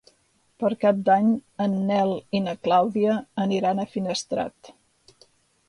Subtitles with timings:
[0.61, 1.27] Per Cap d'Any
[1.65, 4.75] en Nel i na Clàudia aniran a Finestrat.